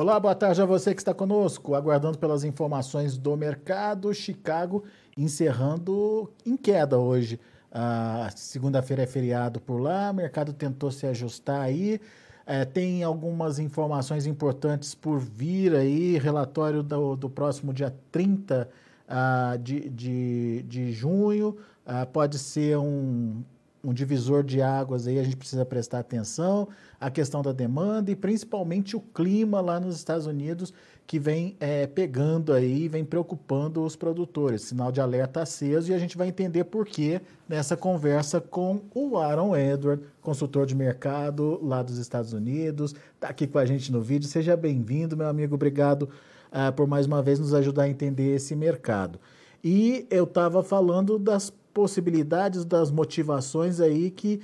[0.00, 4.14] Olá, boa tarde a você que está conosco, aguardando pelas informações do mercado.
[4.14, 4.84] Chicago
[5.16, 7.40] encerrando em queda hoje.
[7.72, 12.00] Ah, Segunda-feira é feriado por lá, o mercado tentou se ajustar aí.
[12.46, 18.70] É, tem algumas informações importantes por vir aí, relatório do, do próximo dia 30
[19.08, 21.56] ah, de, de, de junho.
[21.84, 23.42] Ah, pode ser um,
[23.82, 26.68] um divisor de águas aí, a gente precisa prestar atenção,
[27.00, 30.72] a questão da demanda e principalmente o clima lá nos Estados Unidos
[31.08, 34.60] que vem é, pegando aí, vem preocupando os produtores.
[34.60, 37.18] Sinal de alerta aceso e a gente vai entender por que
[37.48, 43.46] nessa conversa com o Aaron Edward, consultor de mercado lá dos Estados Unidos, está aqui
[43.46, 44.28] com a gente no vídeo.
[44.28, 45.54] Seja bem-vindo, meu amigo.
[45.54, 46.10] Obrigado
[46.52, 49.18] uh, por mais uma vez nos ajudar a entender esse mercado.
[49.64, 54.42] E eu estava falando das possibilidades, das motivações aí que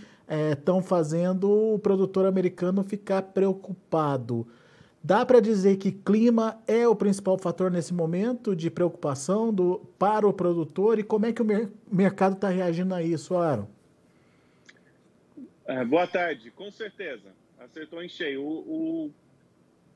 [0.52, 4.46] estão é, fazendo o produtor americano ficar preocupado.
[5.02, 10.28] Dá para dizer que clima é o principal fator nesse momento de preocupação do, para
[10.28, 13.66] o produtor e como é que o mer mercado está reagindo a isso, Aaron?
[15.66, 17.32] É, boa tarde, com certeza.
[17.58, 18.42] Acertou em cheio.
[18.42, 19.10] O, o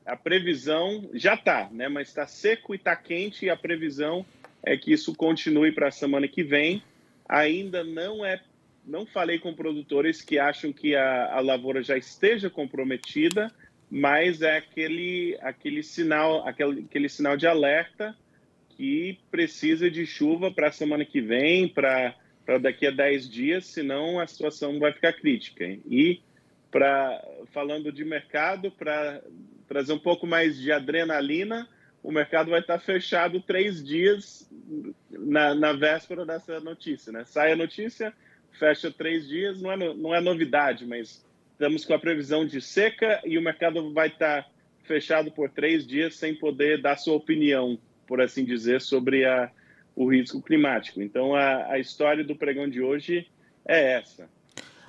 [0.05, 1.87] a previsão já está, né?
[1.87, 4.25] mas está seco e está quente e a previsão
[4.61, 6.83] é que isso continue para a semana que vem.
[7.29, 8.41] Ainda não é,
[8.83, 13.53] não falei com produtores que acham que a, a lavoura já esteja comprometida,
[13.89, 18.15] mas é aquele, aquele sinal, aquele, aquele sinal de alerta
[18.71, 22.15] que precisa de chuva para a semana que vem, para
[22.61, 25.65] daqui a 10 dias, senão a situação vai ficar crítica.
[25.85, 26.21] E
[26.71, 29.21] para falando de mercado, para
[29.67, 31.67] trazer um pouco mais de adrenalina,
[32.03, 34.49] o mercado vai estar fechado três dias
[35.09, 37.11] na, na véspera dessa notícia.
[37.11, 37.23] Né?
[37.25, 38.13] Sai a notícia,
[38.51, 43.21] fecha três dias, não é, não é novidade, mas estamos com a previsão de seca
[43.25, 44.49] e o mercado vai estar
[44.83, 47.77] fechado por três dias sem poder dar sua opinião,
[48.07, 49.51] por assim dizer, sobre a,
[49.95, 51.01] o risco climático.
[51.01, 53.27] Então, a, a história do pregão de hoje
[53.65, 54.27] é essa.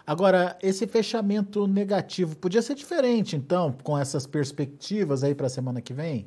[0.07, 5.81] Agora, esse fechamento negativo podia ser diferente, então, com essas perspectivas aí para a semana
[5.81, 6.27] que vem?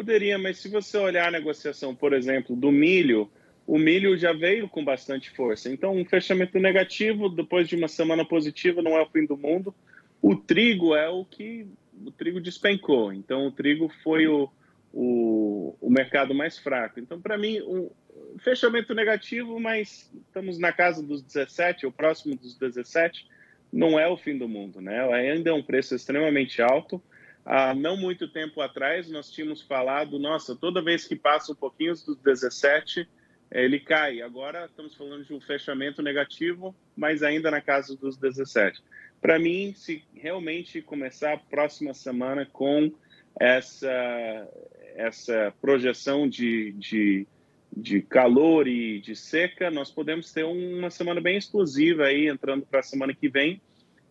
[0.00, 3.30] Poderia, mas se você olhar a negociação, por exemplo, do milho,
[3.66, 5.70] o milho já veio com bastante força.
[5.70, 9.74] Então, um fechamento negativo depois de uma semana positiva não é o fim do mundo.
[10.22, 11.66] O trigo é o que
[12.02, 13.12] o trigo despencou.
[13.12, 14.48] Então, o trigo foi o,
[14.90, 16.98] o, o mercado mais fraco.
[16.98, 17.90] Então, para mim, um
[18.38, 23.28] fechamento negativo, mas estamos na casa dos 17, ou próximo dos 17,
[23.70, 24.98] não é o fim do mundo, né?
[25.12, 27.02] Ainda é um preço extremamente alto.
[27.44, 31.94] Há não muito tempo atrás, nós tínhamos falado, nossa, toda vez que passa um pouquinho
[31.94, 33.08] dos 17,
[33.50, 34.20] ele cai.
[34.22, 38.82] Agora estamos falando de um fechamento negativo, mas ainda na casa dos 17.
[39.20, 42.92] Para mim, se realmente começar a próxima semana com
[43.38, 44.48] essa,
[44.94, 47.26] essa projeção de, de,
[47.74, 52.80] de calor e de seca, nós podemos ter uma semana bem explosiva aí entrando para
[52.80, 53.60] a semana que vem.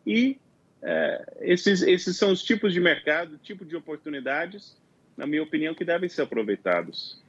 [0.05, 0.37] E
[0.81, 4.77] é, esses, esses são os tipos de mercado, tipo de oportunidades,
[5.17, 7.21] na minha opinião, que devem ser aproveitados.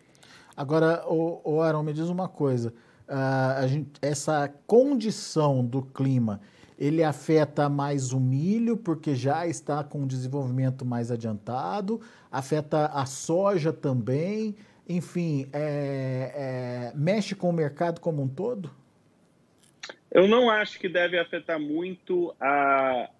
[0.56, 2.72] Agora, o, o Aaron, me diz uma coisa.
[3.08, 6.40] Uh, gente, essa condição do clima,
[6.78, 12.00] ele afeta mais o milho, porque já está com um desenvolvimento mais adiantado,
[12.30, 14.56] afeta a soja também,
[14.88, 18.70] enfim, é, é, mexe com o mercado como um todo?
[20.10, 23.08] Eu não acho que deve afetar muito a,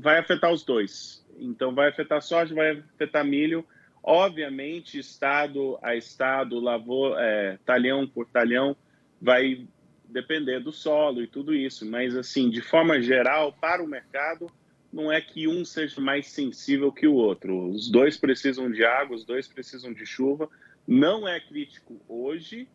[0.00, 1.24] vai afetar os dois.
[1.38, 3.66] Então, vai afetar soja, vai afetar milho
[4.06, 8.76] Obviamente, estado a estado, lavou, é, talhão por talhão,
[9.18, 9.66] vai
[10.04, 14.46] depender do solo e tudo isso, mas assim, de forma geral, para o mercado,
[14.92, 17.70] não é que um seja mais sensível que o outro.
[17.70, 20.50] Os dois precisam de água, os dois precisam de chuva.
[20.86, 22.68] Não é crítico hoje,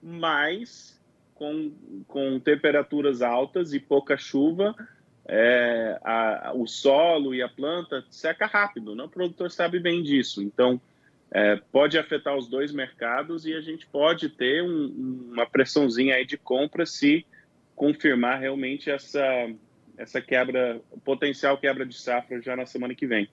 [0.00, 1.02] mas
[1.34, 1.72] com,
[2.06, 4.72] com temperaturas altas e pouca chuva,
[5.28, 9.04] é, a, o solo e a planta seca rápido, né?
[9.04, 10.42] o produtor sabe bem disso.
[10.42, 10.80] Então,
[11.30, 16.24] é, pode afetar os dois mercados e a gente pode ter um, uma pressãozinha aí
[16.24, 17.26] de compra se
[17.74, 19.22] confirmar realmente essa,
[19.98, 23.28] essa quebra, potencial quebra de safra já na semana que vem.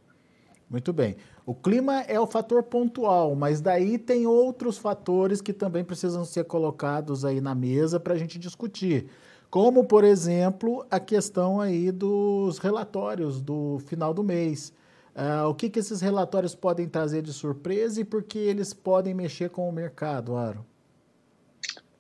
[0.70, 1.16] Muito bem.
[1.46, 6.46] O clima é o fator pontual, mas daí tem outros fatores que também precisam ser
[6.46, 9.08] colocados aí na mesa para a gente discutir
[9.54, 14.74] como, por exemplo, a questão aí dos relatórios do final do mês.
[15.16, 19.14] Uh, o que, que esses relatórios podem trazer de surpresa e por que eles podem
[19.14, 20.66] mexer com o mercado, Aro?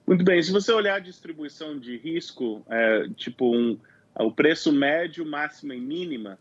[0.08, 3.78] Muito bem, se você olhar a distribuição de risco, é, tipo um,
[4.16, 6.40] o preço médio, máxima e mínima,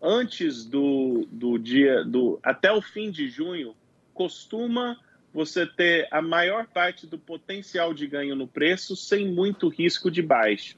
[0.00, 3.74] antes do, do dia, do até o fim de junho,
[4.14, 4.96] costuma
[5.32, 10.22] você ter a maior parte do potencial de ganho no preço sem muito risco de
[10.22, 10.76] baixa.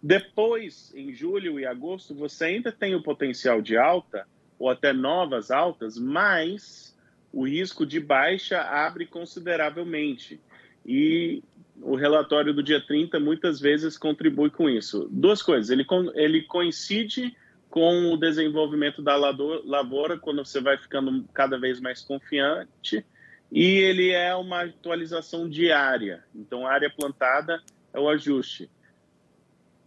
[0.00, 4.26] Depois, em julho e agosto, você ainda tem o potencial de alta,
[4.58, 6.96] ou até novas altas, mas
[7.32, 10.40] o risco de baixa abre consideravelmente.
[10.86, 11.42] E
[11.80, 15.08] o relatório do dia 30 muitas vezes contribui com isso.
[15.10, 17.36] Duas coisas, ele, ele coincide
[17.68, 23.04] com o desenvolvimento da lavoura, quando você vai ficando cada vez mais confiante,
[23.50, 26.24] e ele é uma atualização diária.
[26.34, 27.62] Então, a área plantada
[27.92, 28.70] é o ajuste.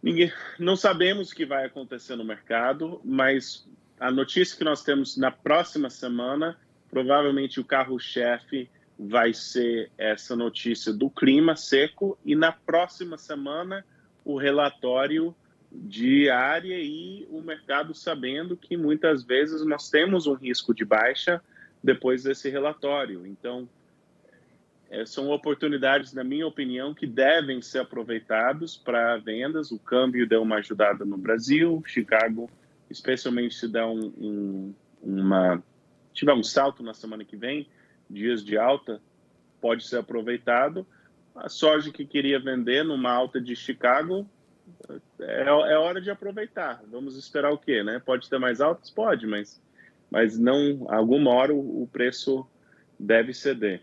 [0.02, 3.68] Ninguém, não sabemos o que vai acontecer no mercado, mas
[4.00, 6.58] a notícia que nós temos na próxima semana,
[6.90, 8.68] provavelmente o carro-chefe
[8.98, 13.86] vai ser essa notícia do clima seco e na próxima semana
[14.26, 15.36] o relatório
[15.72, 21.42] de área e o mercado sabendo que muitas vezes nós temos um risco de baixa
[21.84, 23.26] depois desse relatório.
[23.26, 23.68] Então,
[24.90, 29.72] é, são oportunidades, na minha opinião, que devem ser aproveitados para vendas.
[29.72, 32.50] O câmbio deu uma ajudada no Brasil, Chicago,
[32.90, 35.64] especialmente se der um, um, uma
[36.14, 37.68] tiver um salto na semana que vem,
[38.10, 39.02] dias de alta,
[39.62, 40.86] pode ser aproveitado.
[41.34, 44.28] A soja que queria vender numa alta de Chicago
[45.20, 46.82] é, é hora de aproveitar.
[46.92, 48.02] Vamos esperar o quê, né?
[48.06, 49.62] Pode ter mais altas, pode, mas
[50.12, 52.46] mas não alguma hora o, o preço
[53.00, 53.82] deve ceder.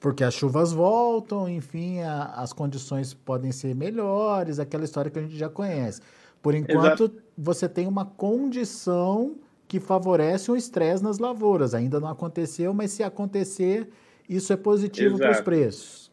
[0.00, 5.22] Porque as chuvas voltam, enfim, a, as condições podem ser melhores, aquela história que a
[5.22, 6.00] gente já conhece.
[6.40, 7.22] Por enquanto, Exato.
[7.36, 9.36] você tem uma condição
[9.68, 11.74] que favorece o estresse nas lavouras.
[11.74, 13.88] Ainda não aconteceu, mas se acontecer,
[14.26, 16.10] isso é positivo para os preços.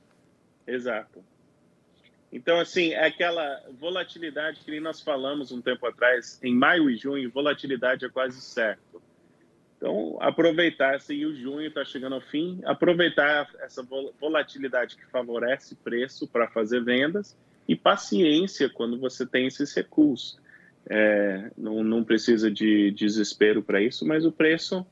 [0.68, 1.24] Exato.
[2.32, 7.32] Então, assim, é aquela volatilidade que nós falamos um tempo atrás, em maio e junho,
[7.32, 9.02] volatilidade é quase certo.
[9.78, 13.84] Então, aproveitar, se o junho está chegando ao fim, aproveitar essa
[14.20, 17.38] volatilidade que favorece preço para fazer vendas
[17.68, 20.40] e paciência quando você tem esses recursos.
[20.90, 24.86] É, não, não precisa de desespero para isso, mas o preço,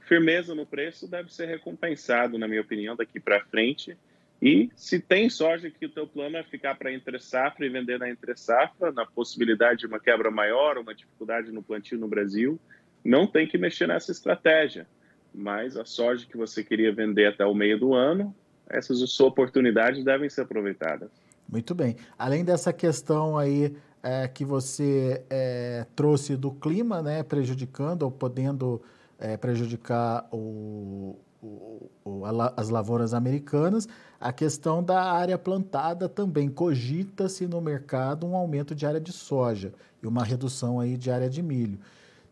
[0.00, 3.96] firmeza no preço, deve ser recompensado, na minha opinião, daqui para frente.
[4.40, 7.98] E se tem soja que o teu plano é ficar para entre safra e vender
[7.98, 12.58] na entre safra, na possibilidade de uma quebra maior, uma dificuldade no plantio no Brasil,
[13.04, 14.86] não tem que mexer nessa estratégia.
[15.34, 18.34] Mas a soja que você queria vender até o meio do ano,
[18.68, 21.10] essas suas oportunidades devem ser aproveitadas.
[21.48, 21.96] Muito bem.
[22.16, 28.82] Além dessa questão aí é, que você é, trouxe do clima, né, prejudicando ou podendo
[29.18, 33.88] é, prejudicar o, o, o, a, as lavouras americanas,
[34.20, 39.72] a questão da área plantada também cogita-se no mercado um aumento de área de soja
[40.02, 41.78] e uma redução aí de área de milho.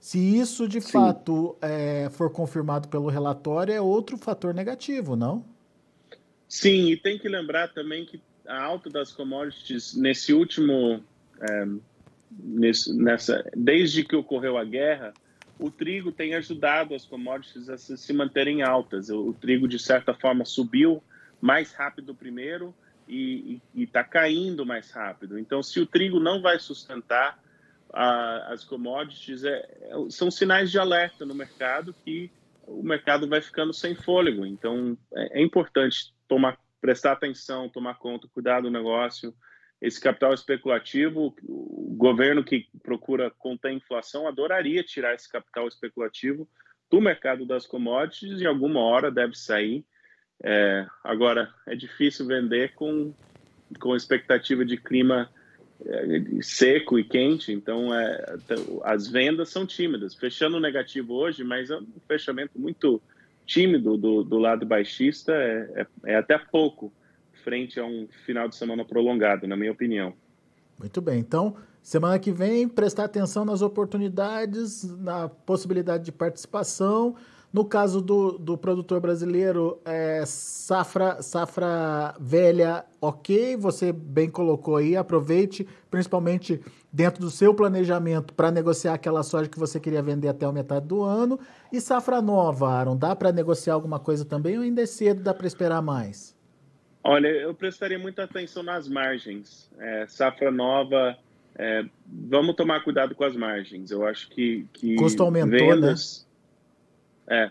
[0.00, 0.92] Se isso de Sim.
[0.92, 5.44] fato é, for confirmado pelo relatório, é outro fator negativo, não?
[6.48, 11.02] Sim, e tem que lembrar também que a alta das commodities nesse último,
[11.40, 11.66] é,
[12.30, 15.12] nesse, nessa, desde que ocorreu a guerra,
[15.58, 19.08] o trigo tem ajudado as commodities a se, manterem altas.
[19.08, 21.02] O, o, trigo de certa forma subiu
[21.40, 22.74] mais rápido primeiro
[23.08, 25.38] e está caindo mais rápido.
[25.38, 27.38] Então, se o trigo não vai sustentar,
[27.92, 32.30] as commodities é, é, são sinais de alerta no mercado que
[32.66, 34.44] o mercado vai ficando sem fôlego.
[34.44, 39.32] Então, é, é importante tomar, prestar atenção, tomar conta, cuidar do negócio.
[39.86, 46.48] Esse capital especulativo, o governo que procura conter a inflação adoraria tirar esse capital especulativo
[46.90, 49.84] do mercado das commodities e alguma hora deve sair.
[50.42, 53.14] É, agora, é difícil vender com,
[53.78, 55.30] com expectativa de clima
[55.86, 58.38] é, seco e quente, então é,
[58.82, 60.16] as vendas são tímidas.
[60.16, 63.00] Fechando negativo hoje, mas é um fechamento muito
[63.46, 66.92] tímido do, do lado baixista, é, é, é, até pouco
[67.46, 70.12] frente a um final de semana prolongado, na minha opinião.
[70.76, 77.14] Muito bem, então semana que vem prestar atenção nas oportunidades, na possibilidade de participação
[77.56, 84.94] no caso do, do produtor brasileiro, é, safra, safra velha, ok, você bem colocou aí,
[84.94, 86.60] aproveite, principalmente
[86.92, 90.86] dentro do seu planejamento para negociar aquela soja que você queria vender até a metade
[90.86, 91.40] do ano.
[91.72, 95.32] E safra nova, Aaron, dá para negociar alguma coisa também ou ainda é cedo, dá
[95.32, 96.35] para esperar mais?
[97.08, 99.70] Olha, eu prestaria muita atenção nas margens.
[99.78, 101.16] É, safra nova,
[101.54, 103.92] é, vamos tomar cuidado com as margens.
[103.92, 105.56] Eu acho que, que custo aumentou, né?
[105.58, 106.26] vendas,
[107.28, 107.44] né?
[107.44, 107.50] É.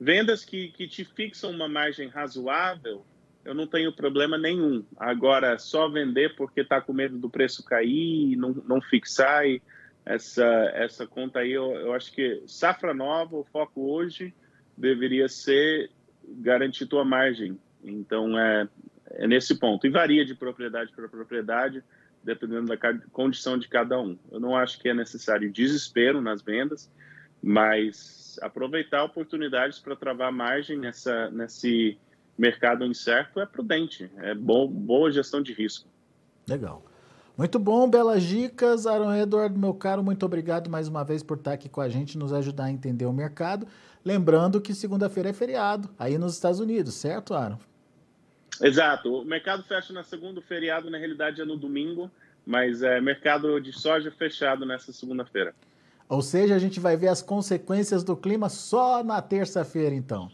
[0.00, 3.04] Vendas que, que te fixam uma margem razoável,
[3.44, 4.82] eu não tenho problema nenhum.
[4.96, 9.60] Agora, só vender porque está com medo do preço cair, não, não fixar, e
[10.06, 14.32] essa, essa conta aí, eu, eu acho que safra nova, o foco hoje
[14.74, 15.90] deveria ser
[16.26, 17.58] garantir tua margem.
[17.86, 18.68] Então, é,
[19.10, 19.86] é nesse ponto.
[19.86, 21.82] E varia de propriedade para propriedade,
[22.22, 22.76] dependendo da
[23.12, 24.18] condição de cada um.
[24.30, 26.90] Eu não acho que é necessário desespero nas vendas,
[27.42, 31.98] mas aproveitar oportunidades para travar margem nessa, nesse
[32.36, 35.88] mercado incerto é prudente, é bom, boa gestão de risco.
[36.48, 36.84] Legal.
[37.36, 38.86] Muito bom, belas dicas.
[38.86, 42.16] Aaron Edward, meu caro, muito obrigado mais uma vez por estar aqui com a gente,
[42.16, 43.66] nos ajudar a entender o mercado.
[44.04, 47.58] Lembrando que segunda-feira é feriado, aí nos Estados Unidos, certo, Aaron?
[48.62, 49.22] Exato.
[49.22, 52.10] O mercado fecha na segunda, o feriado na realidade é no domingo,
[52.44, 55.54] mas é mercado de soja fechado nessa segunda-feira.
[56.08, 60.30] Ou seja, a gente vai ver as consequências do clima só na terça-feira, então.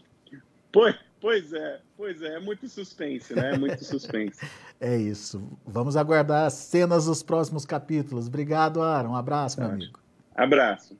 [0.71, 3.55] Pois, pois é, pois é, é muito suspense, né?
[3.55, 4.45] É muito suspense.
[4.79, 5.41] é isso.
[5.65, 8.27] Vamos aguardar as cenas dos próximos capítulos.
[8.27, 9.09] Obrigado, Aaron.
[9.09, 9.99] Um abraço, meu amigo.
[10.35, 10.95] Abraço.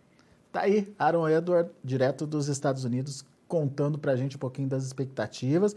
[0.51, 5.75] Tá aí, Aaron Edward, direto dos Estados Unidos, contando pra gente um pouquinho das expectativas.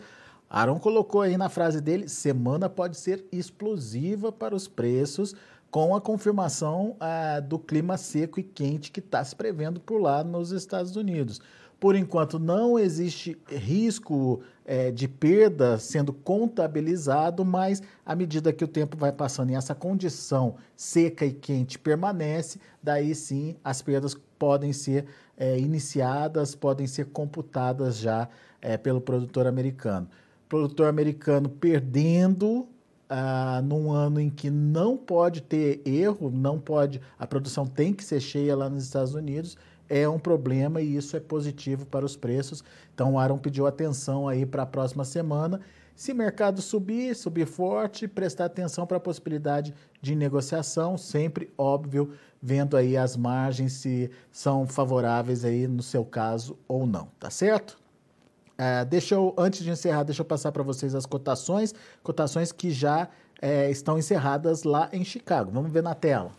[0.48, 5.34] Aaron colocou aí na frase dele: semana pode ser explosiva para os preços,
[5.70, 10.22] com a confirmação ah, do clima seco e quente que está se prevendo por lá
[10.22, 11.40] nos Estados Unidos.
[11.78, 18.68] Por enquanto, não existe risco é, de perda sendo contabilizado, mas à medida que o
[18.68, 24.72] tempo vai passando e essa condição seca e quente permanece, daí sim as perdas podem
[24.72, 25.04] ser
[25.36, 28.26] é, iniciadas, podem ser computadas já
[28.62, 30.08] é, pelo produtor americano
[30.48, 32.66] produtor americano perdendo
[33.08, 38.04] ah, num ano em que não pode ter erro, não pode, a produção tem que
[38.04, 39.56] ser cheia lá nos Estados Unidos,
[39.88, 42.64] é um problema e isso é positivo para os preços.
[42.94, 45.60] Então o Aaron pediu atenção aí para a próxima semana.
[45.94, 49.72] Se mercado subir, subir forte, prestar atenção para a possibilidade
[50.02, 52.12] de negociação, sempre óbvio,
[52.42, 57.78] vendo aí as margens se são favoráveis aí no seu caso ou não, tá certo?
[58.58, 62.70] É, deixa eu, antes de encerrar, deixa eu passar para vocês as cotações, cotações que
[62.70, 63.08] já
[63.40, 65.50] é, estão encerradas lá em Chicago.
[65.52, 66.32] Vamos ver na tela.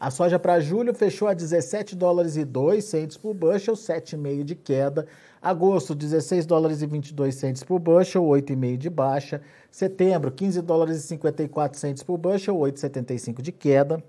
[0.00, 4.54] A soja para julho fechou a 17 dólares e 2 centes por bushel, 7,5 de
[4.54, 5.06] queda.
[5.42, 9.40] Agosto, 16 dólares e 22 centes por bushel, 8,5 de baixa.
[9.72, 14.02] Setembro, 15 dólares e 54 centes por bushel, 8,75 de queda.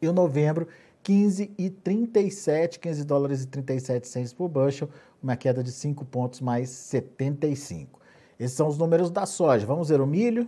[0.00, 0.68] E o novembro,
[1.08, 4.90] 15 e 37, 15 dólares e 37 centes por bushel,
[5.22, 7.98] uma queda de 5 pontos mais 75.
[8.38, 9.64] Esses são os números da soja.
[9.64, 10.46] Vamos ver o milho.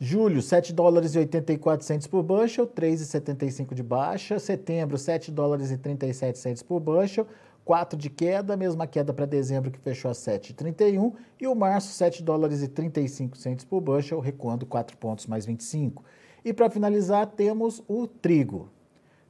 [0.00, 4.38] Julho, 7 dólares e 84 centes por bushel, 3,75 de baixa.
[4.38, 7.26] Setembro, 7 dólares e 37 centes por bushel,
[7.62, 11.12] 4 de queda, mesma queda para dezembro que fechou a 7,31.
[11.38, 16.02] E o março, 7 dólares e 35 centes por bushel, recuando 4 pontos mais 25.
[16.46, 18.68] E para finalizar, temos o trigo.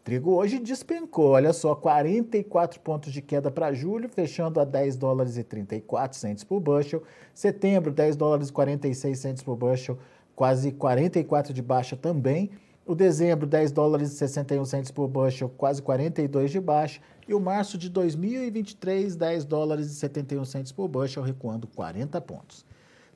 [0.04, 5.38] Trigo hoje despencou, olha só, 44 pontos de queda para julho, fechando a 10 dólares
[5.38, 7.02] e 34 centes por bushel.
[7.32, 9.99] Setembro, 10 dólares e 46 centes por bushel,
[10.35, 12.50] quase 44 de baixa também.
[12.85, 17.00] O dezembro, 10 dólares e 61 centes por bushel, quase 42 de baixa.
[17.26, 22.66] E o março de 2023, 10 dólares e 71 centes por bushel, recuando 40 pontos.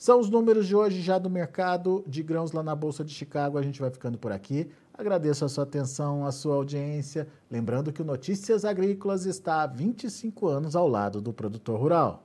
[0.01, 3.59] São os números de hoje já do mercado de grãos lá na Bolsa de Chicago.
[3.59, 4.71] A gente vai ficando por aqui.
[4.95, 7.29] Agradeço a sua atenção, a sua audiência.
[7.51, 12.25] Lembrando que o Notícias Agrícolas está há 25 anos ao lado do produtor rural.